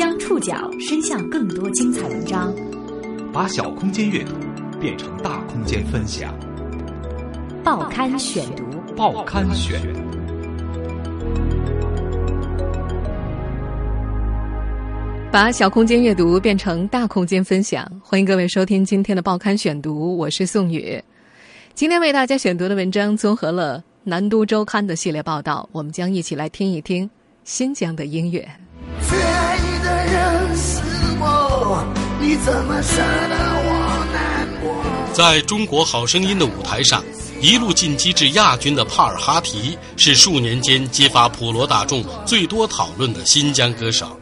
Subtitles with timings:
[0.00, 2.54] 将触角伸向更多精彩文章，
[3.30, 4.32] 把小空间阅读
[4.80, 6.34] 变成大空间分享。
[7.62, 8.64] 报刊选读，
[8.96, 9.78] 报刊选。
[15.30, 20.98] 把小空间阅读变成大空间分享，欢迎各位收听今天的报刊选读，我是宋宇。
[21.74, 27.10] 今天为大家选读的文章综合了《南都周刊》的系列报道，我们将一起来听一听
[27.44, 28.48] 新疆的音乐。
[32.36, 34.74] 怎么舍得我难过？
[35.12, 37.04] 在中国好声音的舞台上，
[37.40, 44.18] 一路晋级至亚军的帕尔哈提是数年间激发普罗大众最多讨论的新疆歌手。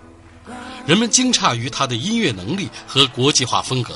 [0.87, 3.95] 人们惊诧于他的音乐能力和国际化风格，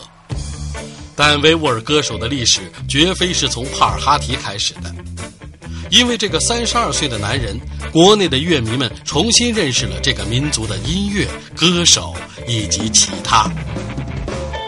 [1.17, 4.95] 但维吾尔歌手的历史绝非是从帕尔哈提开始的。
[5.91, 7.59] 因为这个三十二岁的男人，
[7.91, 12.15] 国内的乐迷们重新认识了这个民族的音乐、歌手
[12.47, 13.51] 以及其他。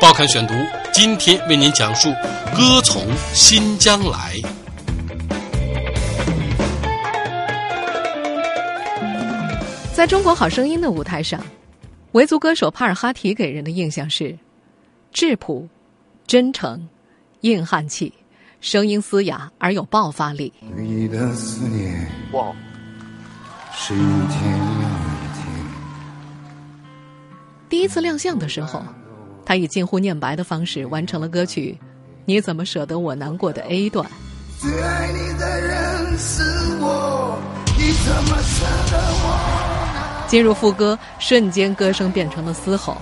[0.05, 0.52] 报刊选读
[0.92, 2.10] 今天为您讲述
[2.55, 3.02] 《歌从
[3.33, 4.34] 新疆来》。
[9.94, 11.42] 在中国好声音的舞台上，
[12.12, 14.38] 维族歌手帕尔哈提给人的印象是
[15.11, 15.66] 质朴、
[16.27, 16.86] 真诚、
[17.41, 18.12] 硬汉气。
[18.61, 20.52] 声音嘶哑而有爆发力。
[22.33, 22.52] 哇！
[27.70, 28.84] 第一次亮相的时候，
[29.45, 31.78] 他以近乎念白的方式完成了歌曲
[32.25, 34.09] 《你怎么舍得我难过》的 A 段。
[34.59, 36.42] 最爱你的人是
[36.81, 37.39] 我，
[37.77, 40.27] 你怎么舍得我？
[40.27, 42.97] 进入副歌，瞬间歌声变成了嘶吼。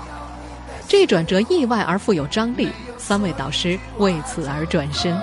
[0.88, 2.68] 这转折意外而富有张力，
[2.98, 5.16] 三位导师为此而转身。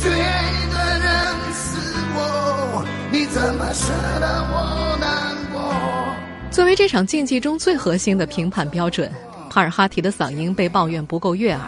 [0.00, 1.08] 最爱你的人
[1.52, 1.76] 是
[2.16, 5.60] 我，你怎么舍得我难过？
[6.50, 9.12] 作为这场竞技中最核心的评判标准，
[9.52, 11.60] 帕尔哈提的嗓音被抱怨不够悦耳，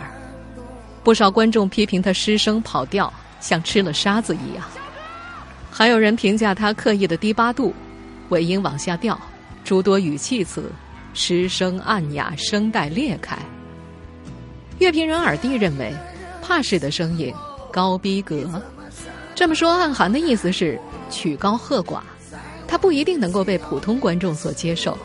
[1.02, 4.64] 不少观众批评他失声跑调，像吃了沙子一样。
[5.70, 7.74] 还有人评价他刻意的低八度，
[8.30, 9.20] 尾音往下掉，
[9.64, 10.72] 诸多语气词，
[11.12, 13.36] 失声暗哑，声带裂开。
[14.78, 15.94] 乐评人尔蒂认为，
[16.40, 17.34] 帕氏的声音。
[17.70, 18.48] 高逼格，
[19.34, 22.00] 这么说暗含的意思是曲高和寡，
[22.66, 24.96] 他不一定能够被普通观众所接受。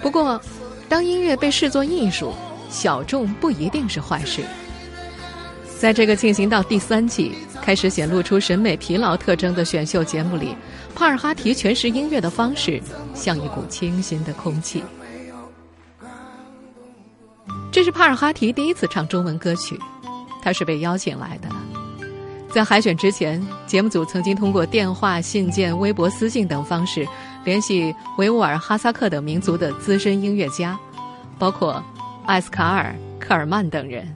[0.00, 0.40] 不过，
[0.90, 2.34] 当音乐被视作艺术，
[2.68, 4.42] 小众不一定是坏事。
[5.78, 10.52] 在这个进行到第三季、开始显露出审美疲劳特征的选秀节目里，
[10.92, 12.82] 帕尔哈提诠释音乐的方式
[13.14, 14.82] 像一股清新的空气。
[17.70, 19.78] 这是帕尔哈提第一次唱中文歌曲。
[20.42, 21.48] 他是被邀请来的，
[22.52, 27.06] 在海选之前，节目组曾经通过电话、信件、微博私信等方式
[27.44, 30.76] 联系维吾尔、哈萨克等民族的资深音乐家，
[31.38, 31.82] 包括
[32.26, 34.12] 艾斯卡尔、科尔曼等人，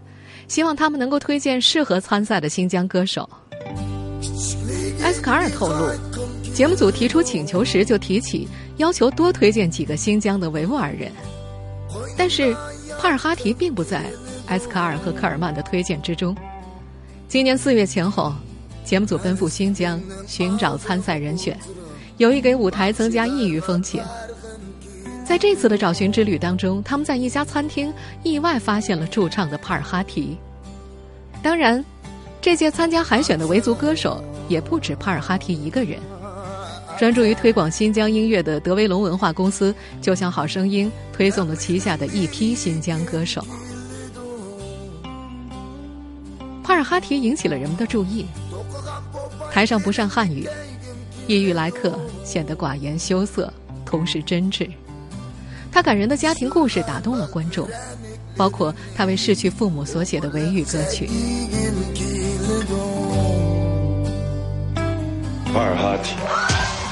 [0.48, 3.28] 希望他们能够推荐适合参赛的新疆歌手。
[5.00, 5.88] 艾斯卡尔透露，
[6.52, 11.12] 节目组提出请求时就提起要求多推荐几个新疆的维吾尔人，
[12.16, 12.52] 但是
[13.00, 14.02] 帕尔哈提并不在。
[14.46, 16.36] 艾斯卡尔和科尔曼的推荐之中，
[17.34, 18.32] 今年四月前后，
[18.84, 21.58] 节目组奔赴新疆寻找参赛人选，
[22.18, 24.00] 有意给舞台增加异域风情。
[25.26, 30.38] 在这次的找寻之旅当中，他们在一家餐厅意外发现了驻唱的帕尔哈提。
[31.42, 31.84] 当然，
[32.40, 35.98] 这届参加海选的维族歌手也不止帕尔哈提一个人。
[36.96, 43.44] 专注于推广新疆音乐的德威龙文化公司，就向《好声音》推送了旗下的一批新疆歌手。
[46.84, 48.26] 哈提引起了人们的注意。
[49.50, 50.48] 台上不善汉语，
[51.26, 53.52] 异域来客显得寡言羞涩，
[53.84, 54.68] 同时真挚。
[55.72, 57.68] 他感人的家庭故事打动了观众，
[58.36, 61.08] 包括他为逝去父母所写的维语歌曲。
[65.52, 66.16] 帕尔哈提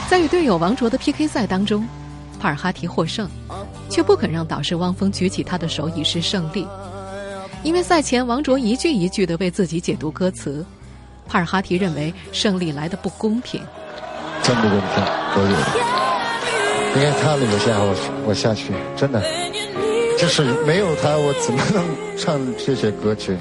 [0.08, 1.86] 在与队友王卓的 PK 赛当中，
[2.38, 3.28] 帕尔哈提获胜，
[3.88, 6.66] 却不肯让导师汪峰举起他的手以示胜利。
[7.62, 10.64] 因为赛前王卓一句一句的为自己解读歌词，
[11.28, 13.60] 帕尔哈提认为胜利来的不公平。
[14.42, 15.04] 真不公平，
[15.34, 15.54] 我觉
[16.92, 17.94] 得，因为他没有下我
[18.26, 19.22] 我下去，真的，
[20.18, 21.86] 就是没有他，我怎么能
[22.18, 23.36] 唱这些歌曲？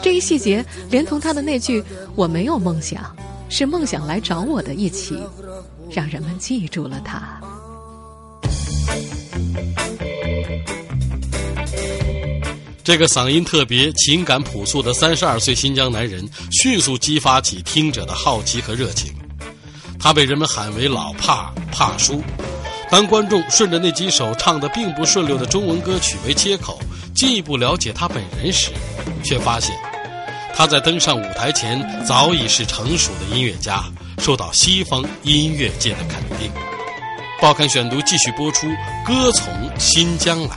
[0.00, 1.82] 这一细节，连同他的那句
[2.14, 3.16] “我没有梦想，
[3.48, 5.18] 是梦想来找我的”一起，
[5.90, 7.40] 让人们记住了他。
[12.86, 19.12] 这个嗓音特别、情感朴素的三十二岁新疆男人，迅速激发起听者的好奇和热情。
[19.98, 22.22] 他被人们喊为“老帕帕叔”，
[22.88, 26.78] 当观众顺着那几首唱得并不顺溜的中文歌曲为切口，
[27.12, 28.70] 进一步了解他本人时，
[29.24, 29.76] 却发现
[30.54, 33.82] 他在登上舞台前早已是成熟的音乐家，
[34.18, 36.48] 受到西方音乐界的肯定。
[37.40, 38.68] 报刊选读继续播出，
[39.04, 40.50] 《歌从新疆来》。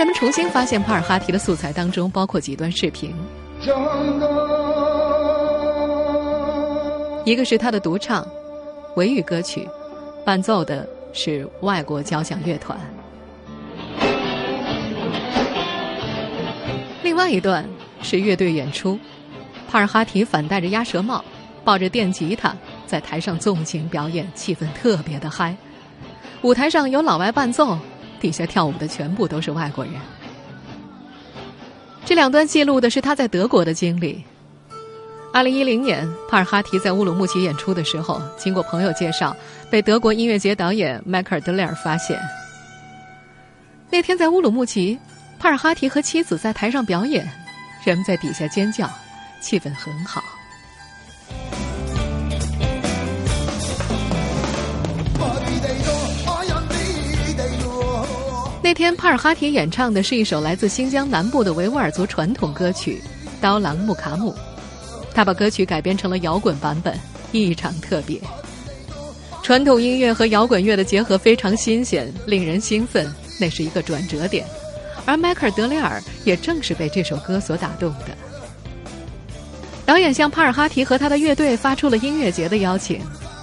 [0.00, 3.14] 人们重新发现帕尔哈提的素材当中，包括几段视频。
[7.26, 8.26] 一个是他的独唱，
[8.96, 9.68] 维语歌曲，
[10.24, 12.80] 伴奏的是外国交响乐团。
[17.02, 17.62] 另外一段
[18.00, 18.98] 是乐队演出，
[19.70, 21.22] 帕尔哈提反戴着鸭舌帽，
[21.62, 22.56] 抱着电吉他
[22.86, 25.54] 在台上纵情表演，气氛特别的嗨。
[26.40, 27.78] 舞台上有老外伴奏，
[28.20, 29.94] 底下跳舞的全部都是外国人。
[32.04, 34.22] 这两段记录的是他在德国的经历。
[35.32, 39.36] 二零一零年，帕尔哈提在乌鲁木齐演出的时候，经过朋友介绍，
[39.70, 42.20] 被德国音乐节导演迈克尔·德雷尔发现。
[43.90, 44.98] 那天在乌鲁木齐，
[45.38, 47.28] 帕尔哈提和妻子在台上表演，
[47.84, 48.90] 人们在底下尖叫，
[49.40, 50.22] 气氛很好。
[58.70, 63.02] 那天，帕尔哈提演唱的是一首来自新疆南部的维吾尔族传统歌曲
[63.40, 64.32] 《刀郎木卡姆》。
[65.12, 66.96] 他把歌曲改编成了摇滚版本，
[67.32, 68.20] 异常特别。
[69.42, 74.46] 传统音乐和摇滚乐的结合非常新鲜，令人兴奋，那是一个转折点。
[75.04, 78.16] 而迈克尔·德雷尔也正是被这首歌所打动的。
[79.84, 83.00] 导演向帕尔哈提和他的乐队发出了音乐节的邀请，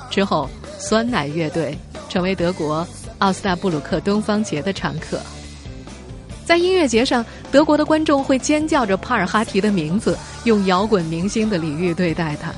[0.09, 1.77] 之后酸奶乐队
[2.07, 2.87] 成为德国
[3.19, 5.19] 奥斯大布鲁克东方节的常客。
[6.45, 12.53] 在音乐节上，德国的观众会尖叫着帕尔哈提的名字，用摇滚明星的礼遇对待他。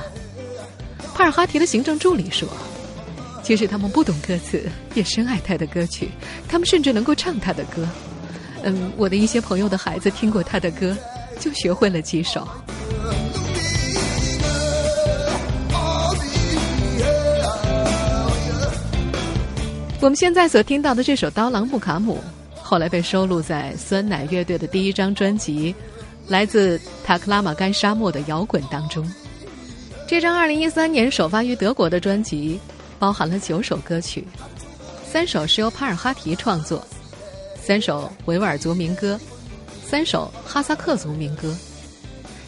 [1.15, 2.47] 帕尔哈提的行政助理说
[3.41, 6.09] ：“其实他们不懂歌词，也深爱他的歌曲，
[6.47, 7.87] 他们甚至能够唱他的歌。
[8.61, 10.95] 嗯，我的一些朋友的孩子听过他的歌，
[11.39, 12.47] 就学会了几首。”
[20.01, 22.17] 我们现在所听到的这首《刀郎木卡姆》。
[22.61, 25.73] 后来被收录在酸奶乐队的第一张专辑
[26.27, 29.05] 《来自塔克拉玛干沙漠的摇滚》当中。
[30.07, 32.59] 这张2013年首发于德国的专辑
[32.97, 34.25] 包含了九首歌曲，
[35.03, 36.81] 三首是由帕尔哈提创作，
[37.61, 39.19] 三首维吾尔族民歌，
[39.83, 41.53] 三首哈萨克族民歌。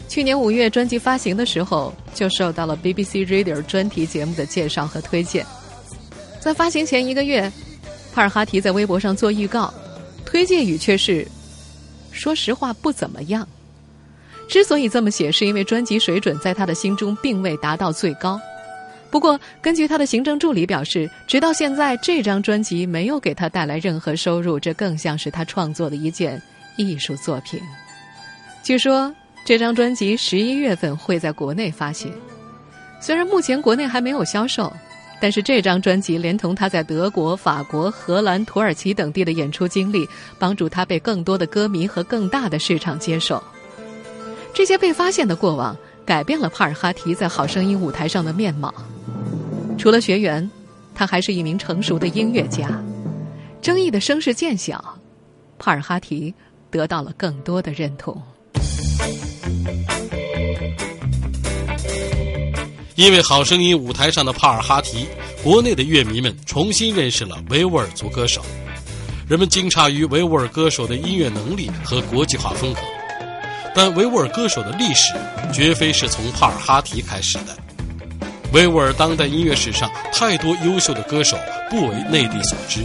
[0.08, 5.44] 去年五月专辑发行的时候，就受到了 BBC Radio 专题节目的介绍和推荐。
[6.42, 7.50] 在发行前一个月，
[8.12, 9.72] 帕尔哈提在微博上做预告。
[10.26, 11.24] 推荐语却是
[12.10, 13.46] ：“说实话不怎么样。”
[14.50, 18.40] 之所以这么写，是因为专辑水准在他的心中并未达到最高。
[19.08, 26.42] 不过，根据他的行政助理表示，直到现在这张专辑没有给他带来任何收入，这更像是他创作的一件
[26.76, 27.60] 艺术作品。
[28.64, 29.14] 据说
[29.44, 32.12] 这张专辑十一月份会在国内发行，
[33.00, 34.72] 虽然目前国内还没有销售。
[35.22, 40.04] 但是这张专辑连同他在德国、法国、荷兰、土耳其等地的演出经历，
[40.36, 43.40] 帮助他被更多的歌迷和更大的市场接受。
[44.52, 48.74] 这些被发现的过往，改变了帕尔哈提在《好声音》舞台上的面貌。
[49.78, 50.50] 除了学员，
[50.92, 52.68] 他还是一名成熟的音乐家。
[53.60, 54.98] 争议的声势渐小，
[55.56, 56.34] 帕尔哈提
[56.68, 58.20] 得到了更多的认同。
[62.94, 65.06] 因为《好声音》舞台上的帕尔哈提，
[65.42, 68.44] 国内的乐迷们重新认识了维吾尔族歌手。
[69.26, 72.80] 人们惊诧于维吾尔歌手的音乐能力和国际化风格，
[73.74, 75.14] 但维吾尔歌手的历史
[75.54, 77.56] 绝非是从帕尔哈提开始的。
[78.52, 81.38] 维吾尔当代音乐史上太多优秀的歌手
[81.70, 82.80] 不为内地所知。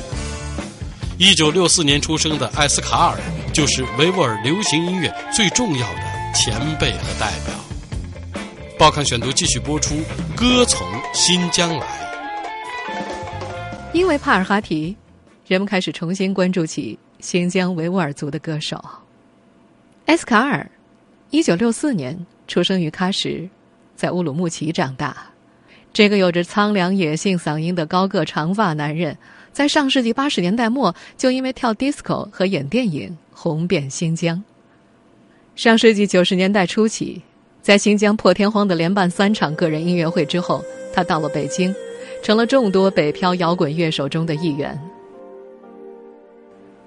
[1.17, 3.17] 一九六四年出生的艾斯卡尔
[3.51, 5.99] 就是维吾尔流行音乐最重要的
[6.33, 7.66] 前辈和代表。
[8.77, 9.95] 报刊选读继续播出，
[10.35, 11.79] 《歌从新疆来》。
[13.91, 14.95] 因为帕尔哈提，
[15.47, 18.79] 人们开始重新关注起新疆维吾尔族的歌手。
[20.05, 20.69] 埃斯卡尔，
[21.31, 23.49] 一九六四年出生于喀什，
[23.95, 25.25] 在乌鲁木齐长大。
[25.91, 29.17] 这个有着苍凉野性嗓音的高个长发男人，
[29.51, 34.43] 在上世纪八十年代末就因为跳 disco 和演电影红遍新疆。
[35.55, 37.23] 上世纪九十年代初期。
[37.61, 41.73] 在新疆破天荒的连办三场个人音乐会之后，他到了北京，
[42.23, 44.79] 成了众多北漂摇滚乐手中的一员。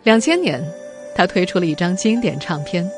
[0.03, 0.65] 两千年，
[1.15, 2.91] 他推出了一张经典唱片，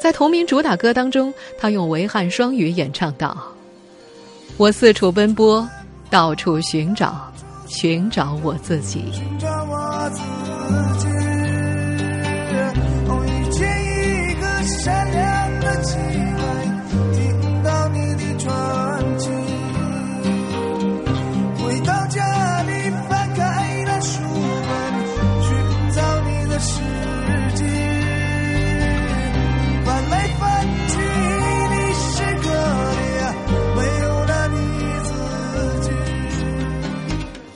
[0.00, 3.36] 在同名主打歌当中，他用维汉双语演唱道
[4.56, 5.68] ：“我四处奔波，
[6.08, 7.32] 到处寻找，
[7.66, 9.06] 寻找我自己。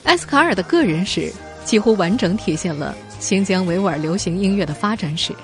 [0.08, 1.30] 埃斯卡尔的个人史
[1.66, 5.34] 几乎完整体现了新疆维吾尔流行音乐的发展史。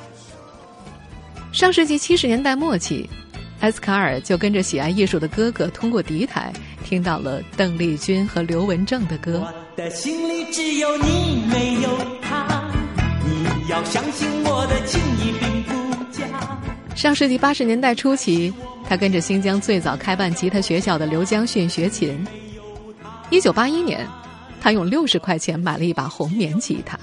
[1.53, 3.09] 上世纪七十年代末期，
[3.61, 6.51] 艾斯卡尔就跟着喜爱艺术的哥哥，通过敌台
[6.83, 9.39] 听到了邓丽君和刘文正的歌。
[9.45, 12.73] 我的心里只有你，没有他。
[13.27, 16.25] 你要相信我的情谊并不假。
[16.97, 18.51] 上世纪八十年代初期，
[18.89, 22.27] 他跟着新疆最早开办吉他学校的刘江逊学琴。
[23.29, 24.09] 一九八一年。
[24.65, 26.99] 他用六十块钱买了一把红棉吉他。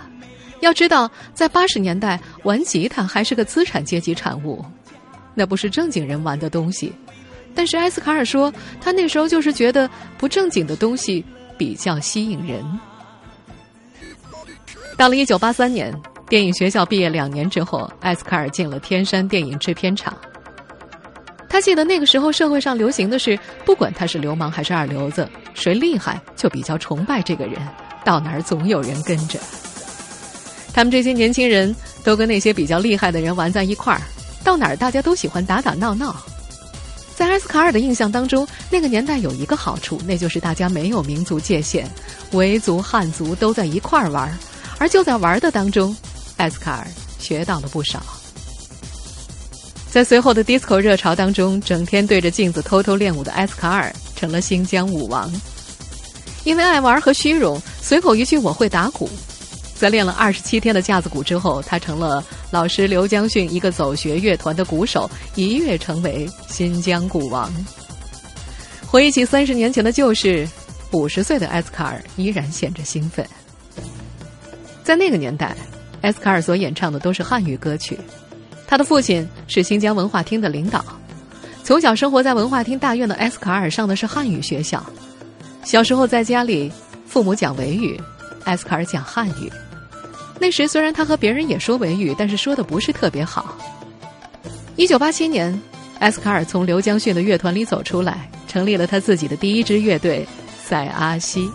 [0.62, 4.66] 要知道，在八十年代玩吉他还是个资产阶级产物，
[5.36, 6.92] 那不是正经人玩的东西。
[7.54, 8.52] 但是埃斯卡尔说，
[8.82, 9.88] 他那时候就是觉得
[10.18, 11.24] 不正经的东西
[11.56, 12.66] 比较吸引人。
[14.98, 15.96] 到了一九八三年，
[16.28, 20.18] 电影学校毕业两年之后，埃斯卡尔进了天山电影制片厂。
[21.52, 27.60] 他记得那个时候社会上流行的是，不管他是流氓还是二流子，谁厉害就比较崇拜这个人，
[28.06, 29.38] 到哪儿总有人跟着。
[30.74, 34.00] 他们这些年轻人都跟那些比较厉害的人玩在一块儿，
[34.46, 36.16] 到哪儿大家都喜欢打打闹闹。
[37.18, 41.86] 在埃斯卡尔的印象当中，那个年代有一个好处，那就是大家没有民族界限，
[42.32, 44.34] 维族、汉族都在一块儿玩，
[44.80, 45.94] 而就在玩的当中，
[46.38, 46.88] 埃斯卡尔
[47.20, 48.02] 学到了不少。
[49.92, 55.30] 在随后的 disco 热潮当中，整天对着镜子偷偷练舞的埃斯卡尔成了新疆舞王。
[56.46, 59.10] 因为爱玩和虚荣，随口一句“我会打鼓”。
[59.76, 67.54] 在练了二十七天的架子鼓之后，他成了老师刘江逊一个走学乐团的鼓手，一跃成为新疆鼓王。
[68.88, 70.48] 回忆起三十年前的旧事，
[70.92, 73.28] 五十岁的埃斯卡尔依然显着兴奋。
[74.86, 75.54] 在那个年代，
[76.04, 78.00] 埃斯卡尔所演唱的都是汉语歌曲。
[78.72, 80.82] 他的父亲是新疆文化厅的领导，
[81.62, 84.82] 从小生活在文化厅大院的埃斯卡尔上的是汉语学校。
[85.62, 86.72] 小时候在家里，
[87.06, 88.00] 父母讲维语，
[88.46, 89.52] 埃斯卡尔讲汉语。
[90.40, 93.58] 那时虽然他和别人也说维语，但是说的不是特别好。
[94.78, 95.62] 一九八七年，
[96.00, 100.26] 埃斯卡尔从刘江逊的乐团里走出来，成立了他自己的第一支乐队
[100.64, 101.52] 塞阿西。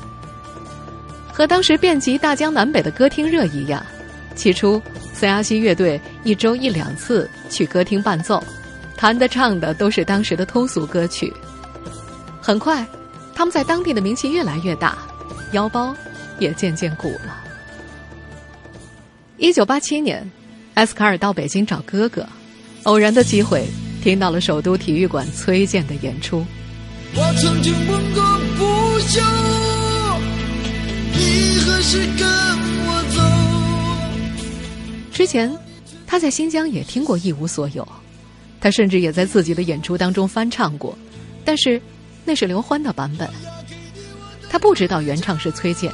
[1.32, 3.82] 和当时遍及大江南北的歌厅热一样，
[4.34, 4.78] 起初。
[5.14, 8.42] 塞阿西乐队一周一两次去歌厅伴奏，
[8.96, 11.32] 弹的唱的都是当时的通俗歌曲。
[12.42, 12.84] 很快，
[13.32, 14.98] 他们在当地的名气越来越大，
[15.52, 15.94] 腰包
[16.40, 17.44] 也渐渐鼓了。
[19.36, 20.28] 一九八七年，
[20.74, 22.26] 埃斯卡尔到北京找哥哥，
[22.82, 23.64] 偶然的机会
[24.02, 26.44] 听到了首都体育馆崔健的演出。
[27.14, 28.22] 我曾经问过
[28.58, 29.22] 不休，
[31.12, 32.26] 你何时跟
[32.84, 33.22] 我走？
[35.12, 35.56] 之前，
[36.06, 37.82] 他在新疆也听过《一无所有》，
[38.60, 40.96] 他甚至也在自己的演出当中翻唱过，
[41.44, 41.80] 但是
[42.24, 43.28] 那是刘欢的版本。
[44.48, 45.92] 他不知道原唱是崔健。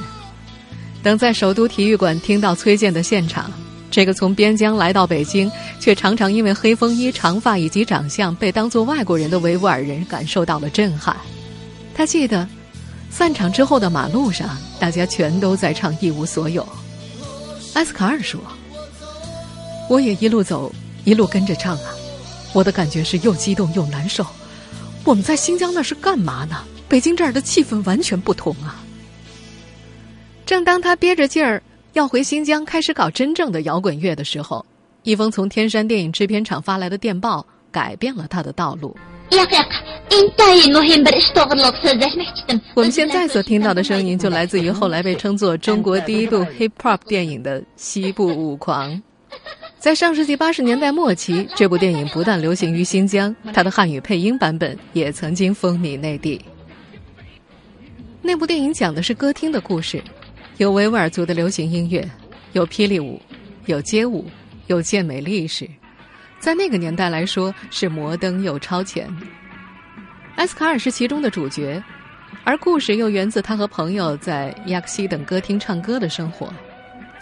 [1.01, 3.51] 等在首都体育馆听到崔健的现场，
[3.91, 11.17] 这个从边疆来到北京，却常常因为黑风衣、长发以及长相被当作外国人的维吾尔人，感受到了震撼。
[11.93, 12.47] 他记得，
[13.09, 16.63] 散场之后的马路上，大家全都在唱《一无所有》。
[17.73, 18.39] 埃斯卡尔说。
[19.89, 20.71] 我也一路走，
[21.03, 21.91] 一路跟着唱啊！
[22.53, 24.25] 我的感觉是又激动又难受。
[25.03, 26.63] 我们在新疆那是干嘛呢？
[26.87, 28.83] 北京这儿的气氛完全不同啊！
[30.45, 31.61] 正当他憋着劲儿
[31.93, 34.65] 要回新疆开始搞真正的摇滚乐的时候，
[35.03, 38.95] 一封从天山电影制片厂发来的电报改变了他的道路。
[42.75, 48.91] 我们现在所听到的声音，就来自于后来被称作中国第一部 hip hop 电影的《西部舞狂》。
[49.83, 56.41] 在上世纪八十年代末期，这部电影不但流行于新疆，它的汉语配音版本也曾经风靡内地。
[58.21, 60.01] 那部电影讲的是歌厅的故事，
[60.55, 62.09] 有维吾尔族的流行音乐，
[62.53, 63.21] 有霹雳舞，
[63.65, 64.25] 有街舞，
[64.67, 65.69] 有健美历史，
[66.39, 69.13] 在那个年代来说是摩登又超前。
[70.37, 71.83] 埃斯卡尔是其中的主角，
[72.45, 76.47] 而故事又源自他和朋友在亚克西等歌厅唱歌的生活。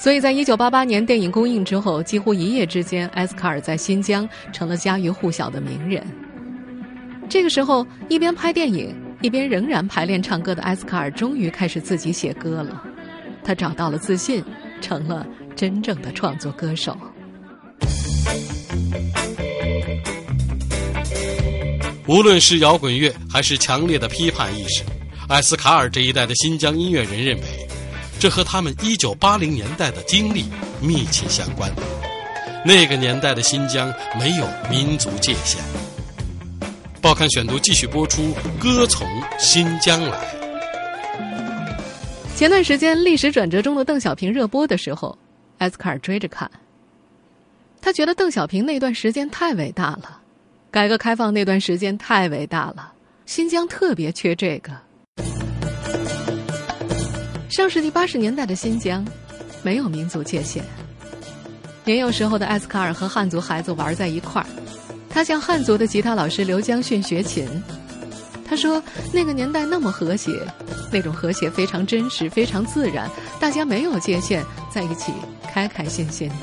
[0.02, 6.04] 所以在一九八八年电影公映之后，几乎一夜之间，埃斯卡尔在新疆成了家喻户晓的名人。
[7.30, 12.82] 这个时候，一边拍电影，一边仍然排练唱歌的埃斯卡尔，终于开始自己写歌了。
[13.44, 14.44] 他找到了自信，
[14.82, 15.24] 成了
[15.56, 16.98] 真正的创作歌手。
[22.08, 24.84] 无论是摇滚乐，还是强烈的批判意识，
[25.30, 27.44] 埃斯卡尔这一代的新疆音乐人认为，
[28.22, 30.46] 这和他们一九八零年代的经历
[30.80, 31.72] 密切相关。
[32.64, 35.60] 那个年代的新疆没有民族界限。
[37.02, 39.08] 报刊选读继续播出，歌从
[39.40, 40.20] 新疆来。
[42.36, 45.18] 前段时间历史转折中的邓小平热播的时候，
[45.58, 46.48] 埃斯卡尔追着看。
[47.82, 50.20] 他觉得邓小平那段时间太伟大了，
[50.70, 52.94] 改革开放那段时间太伟大了，
[53.26, 54.72] 新疆特别缺这个。
[57.52, 59.06] 上世纪八十年代的新疆，
[59.62, 60.64] 没有民族界限。
[61.84, 64.48] 年幼时候的艾斯卡尔和汉族孩子玩在一块儿。
[65.10, 67.46] 他向汉族的吉他老师刘江训学琴。
[68.48, 68.82] 他说
[69.12, 70.32] ：“那个年代那么和谐，
[70.94, 74.42] 那种和谐非常真实，非常自然，大家没有界限，
[74.74, 75.12] 在一起
[75.52, 76.36] 开开心心的。”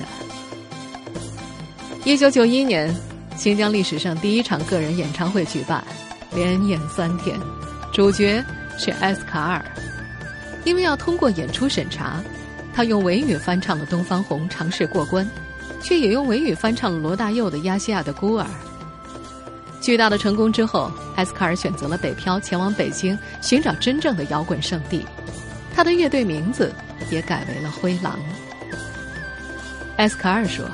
[2.05, 2.95] 一九九一年，
[3.35, 5.83] 新疆历史上第一场个人演唱会举办，
[6.35, 7.41] 连演三天，
[7.95, 8.45] 主角
[8.77, 9.65] 是艾斯卡尔。
[10.69, 12.23] 因为要通过演出审查，
[12.75, 15.27] 他用维语翻唱了《东方红》，尝试过关。
[15.81, 18.45] 却也用维语翻唱了罗大佑的《亚细亚的孤儿》。
[19.81, 25.07] 巨大的成功之后，埃斯卡尔选择了北漂，前往北京寻找真正的摇滚圣地。
[25.75, 26.71] 他的乐队名字
[27.11, 28.19] 也改为了灰狼。
[29.97, 30.67] 埃斯卡尔说：“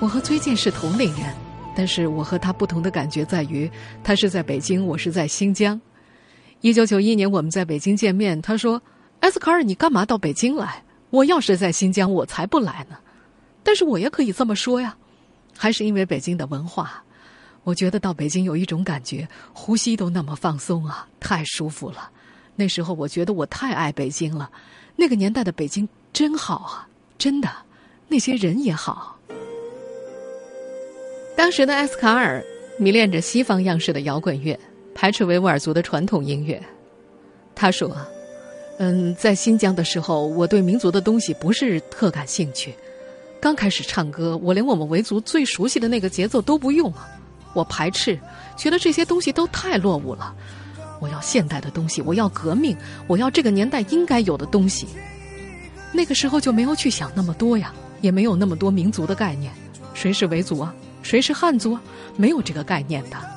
[0.00, 1.32] 我和崔健是同龄人，
[1.76, 3.70] 但是我和他不同的感觉在于，
[4.02, 5.80] 他是在北京，我是在新疆。
[6.64, 8.80] 一九九一年我们在北京见面，他说
[9.20, 12.96] ：‘埃斯卡尔，你干嘛到北京来？’”我要是在新疆，我才不来呢。
[13.62, 14.96] 但是我也可以这么说呀，
[15.54, 17.04] 还是因为北京的文化，
[17.64, 22.08] 我觉得到北京有一种感觉，呼吸都那么放松啊，太舒服了。
[22.56, 24.50] 那时候我觉得我太爱北京了，
[24.96, 27.50] 那个年代的北京真好啊，真的，
[28.08, 29.20] 那些人也好。
[31.36, 32.42] 当时的埃斯卡尔
[32.78, 34.58] 迷恋着西方样式的摇滚乐，
[34.94, 36.62] 排斥维吾尔族的传统音乐。
[37.54, 37.94] 他说。
[38.76, 42.74] 嗯，在新疆的时候，我对民族的东西不是特感兴趣。
[43.40, 47.08] 刚开始唱歌，我连我们维族最熟悉的那个节奏都不用啊，
[47.52, 48.18] 我排斥，
[48.56, 50.34] 觉得这些东西都太落伍了。
[50.98, 52.76] 我要现代的东西，我要革命，
[53.06, 54.88] 我要这个年代应该有的东西。
[55.92, 59.52] 那个时候就没有去想那么多呀，也没有那么多民族的概念，
[59.94, 61.82] 谁是维族啊，谁是汉族啊，
[62.16, 63.33] 没有这个概念的。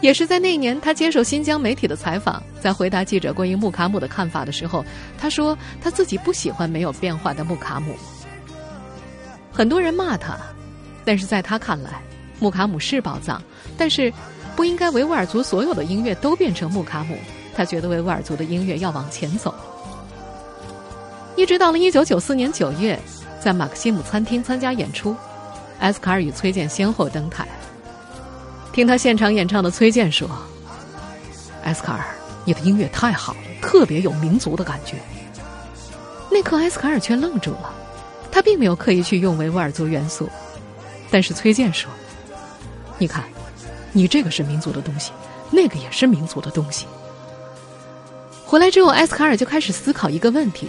[0.00, 4.84] 也是在那年，他接受新疆媒体的采访，在回答记者关于穆卡姆的看法的时候，
[5.16, 7.94] 他说他自己不喜欢没有变化的穆卡姆。
[9.50, 10.36] 很多人骂他，
[11.04, 12.02] 但是在他看来，
[12.38, 13.40] 穆卡姆是宝藏，
[13.78, 14.12] 但是
[14.54, 17.16] 不应该维吾尔族所有的音乐都变成穆卡姆。
[17.56, 19.54] 他觉得维吾尔族的音乐要往前走。
[21.36, 22.98] 一直到了一九九四年九月，
[23.40, 25.16] 在马克西姆餐厅参加演出，
[25.78, 27.46] 埃斯卡尔与崔健先后登台。
[28.74, 30.28] 听他现场演唱的崔健说
[31.62, 32.04] ：“埃斯卡尔，
[32.44, 34.96] 你的音乐太好了，特别有民族的感觉。”
[36.28, 37.72] 那刻，埃斯卡尔却愣住了。
[38.32, 40.28] 他并没有刻意去用维吾尔族元素，
[41.08, 41.88] 但是崔健说
[42.98, 43.22] ：“你看，
[43.92, 45.12] 你这个是民族的东西，
[45.52, 46.84] 那个也是民族的东西。”
[48.44, 50.68] 回来之后，埃斯卡尔就开始思考一个问题：“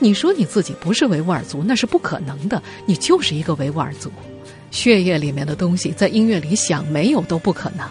[0.00, 4.10] 你说你自己不是维吾尔族，那是不可能的，你就是一个维吾尔族。”
[4.74, 7.88] 血液里面的东西，在音乐里想没有都不可能。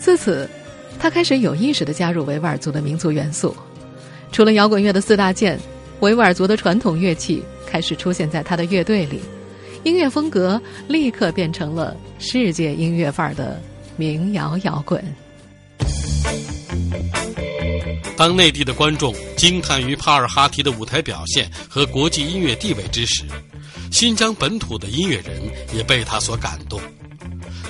[0.00, 0.50] 自此，
[0.98, 3.56] 他开始有意识的加入维吾尔族的民族元素。
[4.32, 5.56] 除了摇滚乐的四大件，
[6.00, 9.20] 维吾尔族的传统乐器开始出现在他的乐队里，
[9.84, 13.62] 音乐风格立刻变成了世界音乐范儿的
[13.96, 15.00] 民谣摇滚。
[18.16, 23.22] 当内地的观众惊叹于帕尔哈提的舞台表现和国际音乐地位之时，
[23.92, 25.38] 新疆本土的音乐人
[25.74, 26.80] 也被他所感动，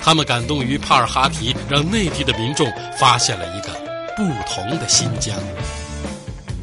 [0.01, 2.65] 他们感动于帕尔哈提让内地的民众
[2.97, 3.73] 发现了一个
[4.15, 5.37] 不同的新疆。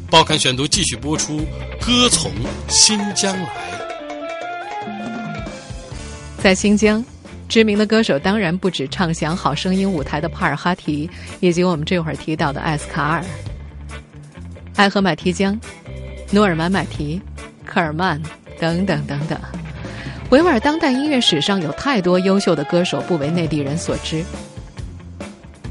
[0.09, 1.45] 报刊选读继续播出，
[1.79, 2.31] 歌从
[2.67, 3.47] 新疆来。
[6.39, 7.05] 在新疆，
[7.47, 11.07] 知名的歌手当然不止唱响《好声音》舞台的帕尔哈提，
[11.39, 13.23] 以及我们这会儿提到的艾斯卡尔、
[14.75, 15.57] 艾赫买提江、
[16.31, 17.21] 努尔满买提、
[17.63, 18.19] 科尔曼。
[18.61, 19.39] 等等等等，
[20.29, 24.23] 维吾尔当代音乐史上有太多优秀的歌手不为内地人所知。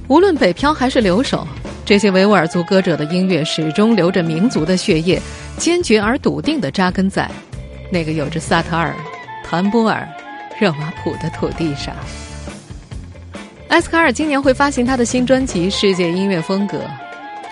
[0.08, 1.46] 无论北漂还是留守，
[1.84, 5.22] 这些维吾尔族歌者的音乐始终流着民族的血液，
[5.56, 7.30] 坚决而笃定地扎根在
[7.92, 8.92] 那个有着萨特尔、
[9.44, 10.08] 谭波尔、
[10.58, 11.94] 热瓦普的土地上。
[13.68, 16.78] 埃斯卡尔今年会发行他的新专辑《世界音乐风格》。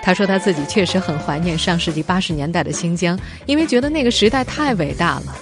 [0.02, 5.36] 他说他自己确实很怀念上世纪八十年代的新疆，因为觉得那个时代太伟大了。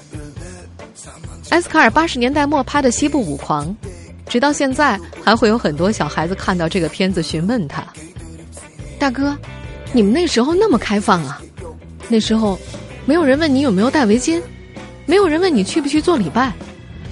[1.51, 3.69] 埃斯卡尔八十年代末拍的《西部舞狂》，
[4.29, 7.87] 直到现在还会有很多小孩子看到这个片子询问他
[8.99, 9.37] ：“大哥，
[9.93, 11.41] 你们那时候那么开放啊？
[12.09, 12.59] 那时候
[13.05, 14.43] 没有人问你有没有戴围巾，
[15.07, 16.53] 没有人问你去不去做礼拜，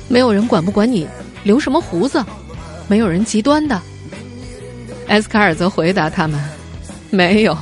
[0.08, 1.06] 没有人管不管你
[1.44, 2.24] 留什么胡子。”
[2.86, 3.80] 没有人极端的，
[5.06, 6.38] 埃斯卡尔则回答他们
[7.14, 7.56] ：“没有，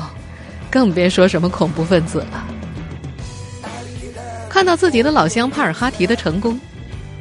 [0.70, 2.48] 更别说什么恐怖分子了。”
[4.48, 6.58] 看到自己的老乡帕尔哈提的成功，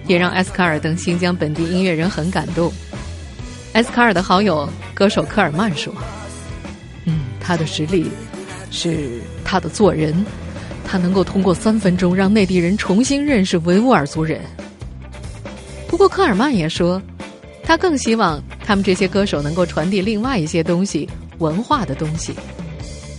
[0.08, 2.72] 也让埃斯卡尔等新疆本地音乐人很感动。
[3.74, 5.94] 埃斯卡尔的好友歌手科尔曼说
[7.06, 8.10] ：“嗯，他的实力
[8.70, 10.26] 是他的做人，
[10.86, 14.42] 他能够通过三分钟让内地人重新认识维吾尔族人。”
[15.88, 17.02] 不过科尔曼也说。
[17.64, 21.08] 他更希望他们这些歌手能够传递另外一些东西，
[21.42, 22.34] 文化的东西。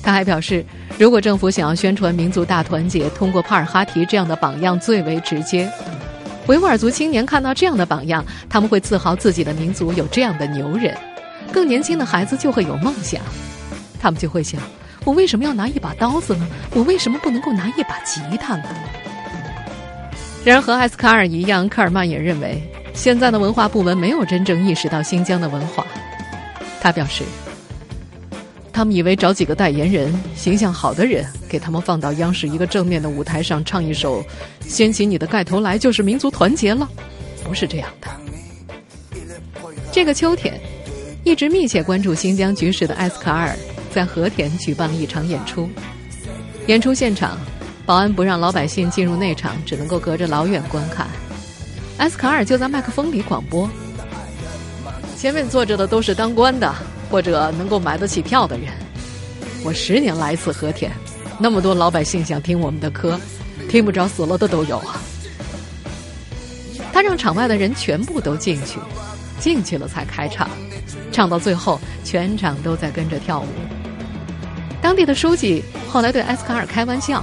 [0.03, 0.65] 他还表示，
[0.99, 5.71] 如果政府想要宣传民族大团结，通过帕尔哈提这样的榜样最为直接。
[6.47, 10.97] 维吾尔族青年看到这样的榜样，他们会自豪自己的民族有这样的牛人。
[11.53, 13.21] 更年轻的孩子就会有梦想，
[14.01, 14.61] 他们就会想：
[15.05, 16.47] 我为什么要拿一把刀子呢？
[16.75, 18.65] 我为什么不能够拿一把吉他呢？
[20.45, 22.61] 然而，和艾斯卡尔一样，科尔曼也认为。
[22.95, 25.87] 现在的文化部门没有真正意识到新疆的文化，
[26.81, 27.25] 他表示，
[28.73, 34.23] 他们以为找几个代言人、形象好的人，给他们放到央视一个正面的舞台上唱一首
[34.67, 36.89] 《掀起你的盖头来》，就是民族团结了，
[37.45, 38.09] 不是这样的。
[39.93, 40.59] 这个秋天，
[41.23, 43.55] 一直密切关注新疆局势的艾斯卡尔，
[43.93, 45.69] 在和田举办了一场演出，
[46.67, 47.39] 演出现场，
[47.85, 51.07] 保安不让老百姓进入内场，只能够隔着老远观看。
[51.99, 53.69] 艾斯卡尔就在麦克风里广播
[55.19, 56.75] ：“前面坐着的都是当官的，
[57.12, 58.68] 或者能够买得起票的人。
[59.62, 60.90] 我十年来一次和田，
[61.38, 63.20] 那么多老百姓想听我们的歌，
[63.68, 64.98] 听不着死了的都有啊。”
[66.90, 68.79] 他让场外的人全部都进去，
[69.38, 70.48] 进去了才开唱，
[71.12, 73.46] 唱到最后，全场都在跟着跳舞。
[74.81, 77.22] 当地的书记后来对埃斯卡尔开玩笑：“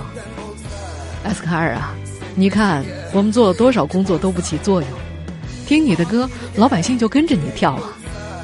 [1.25, 1.95] 埃斯卡尔啊。”
[2.35, 4.89] 你看，我们做了多少工作都不起作用，
[5.65, 7.98] 听你的歌，老百姓就跟着你跳啊！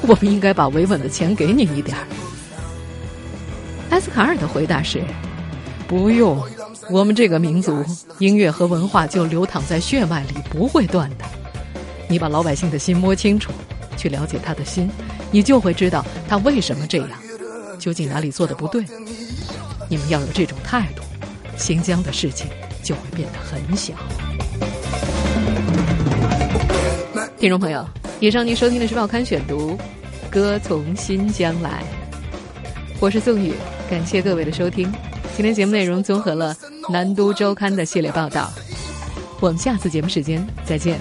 [0.06, 2.06] 我们应该把维稳的钱给你一点儿。
[3.90, 5.02] 埃斯卡尔的回答是：
[5.88, 6.42] 不用，
[6.90, 7.84] 我们这个民族
[8.18, 11.24] 音乐和文化就流淌在血脉里，不会断的。
[12.08, 13.52] 你把老百姓的心摸清楚，
[13.96, 14.88] 去了解他的心，
[15.30, 17.10] 你就会知道他为什么这样，
[17.78, 18.84] 究竟哪里做的不对。
[19.88, 21.02] 你们要有这种态度，
[21.56, 22.46] 新疆的事情。
[22.86, 23.94] 就会变得很小。
[27.36, 27.84] 听众朋友，
[28.18, 29.72] 以上您收听的是《报刊选读》，
[30.30, 31.84] 歌从新疆来，
[32.98, 33.52] 我是宋宇，
[33.90, 34.90] 感谢各位的收听。
[35.36, 36.54] 今天节目内容综合了
[36.92, 38.50] 《南都周刊》的系列报道，
[39.38, 40.98] 我们下次节目时间再见。